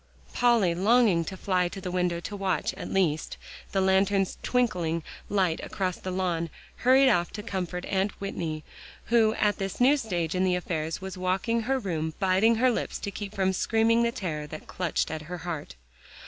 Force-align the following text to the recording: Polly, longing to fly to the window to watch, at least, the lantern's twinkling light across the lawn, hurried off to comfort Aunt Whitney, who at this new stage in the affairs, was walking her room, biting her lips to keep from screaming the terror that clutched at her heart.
Polly, 0.33 0.73
longing 0.73 1.23
to 1.25 1.37
fly 1.37 1.67
to 1.67 1.79
the 1.79 1.91
window 1.91 2.19
to 2.21 2.35
watch, 2.35 2.73
at 2.73 2.89
least, 2.91 3.37
the 3.71 3.81
lantern's 3.81 4.39
twinkling 4.41 5.03
light 5.29 5.59
across 5.63 5.97
the 5.97 6.09
lawn, 6.09 6.49
hurried 6.77 7.07
off 7.07 7.31
to 7.33 7.43
comfort 7.43 7.85
Aunt 7.85 8.19
Whitney, 8.19 8.63
who 9.13 9.35
at 9.35 9.59
this 9.59 9.79
new 9.79 9.95
stage 9.97 10.33
in 10.33 10.43
the 10.43 10.55
affairs, 10.55 11.01
was 11.01 11.19
walking 11.19 11.61
her 11.61 11.77
room, 11.77 12.15
biting 12.19 12.55
her 12.55 12.71
lips 12.71 12.97
to 12.97 13.11
keep 13.11 13.35
from 13.35 13.53
screaming 13.53 14.01
the 14.01 14.11
terror 14.11 14.47
that 14.47 14.65
clutched 14.65 15.11
at 15.11 15.21
her 15.29 15.37
heart. 15.45 15.75